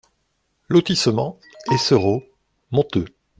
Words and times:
Lotissement 0.67 1.37
Eissero, 1.71 2.23
Monteux 2.71 3.05